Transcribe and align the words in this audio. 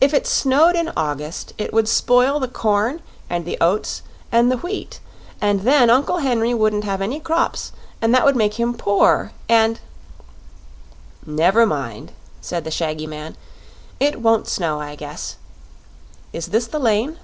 "If 0.00 0.12
it 0.12 0.26
snowed 0.26 0.74
in 0.74 0.90
August 0.96 1.52
it 1.56 1.72
would 1.72 1.86
spoil 1.86 2.40
the 2.40 2.48
corn 2.48 3.00
and 3.30 3.44
the 3.44 3.56
oats 3.60 4.02
and 4.32 4.50
the 4.50 4.56
wheat; 4.56 4.98
and 5.40 5.60
then 5.60 5.88
Uncle 5.88 6.16
Henry 6.16 6.52
wouldn't 6.52 6.82
have 6.82 7.00
any 7.00 7.20
crops; 7.20 7.70
and 8.00 8.12
that 8.12 8.24
would 8.24 8.34
make 8.34 8.54
him 8.54 8.74
poor; 8.74 9.30
and" 9.48 9.78
"Never 11.26 11.64
mind," 11.64 12.10
said 12.40 12.64
the 12.64 12.72
shaggy 12.72 13.06
man. 13.06 13.36
"It 14.00 14.20
won't 14.20 14.48
snow, 14.48 14.80
I 14.80 14.96
guess. 14.96 15.36
Is 16.32 16.46
this 16.48 16.66
the 16.66 16.80
lane?" 16.80 17.20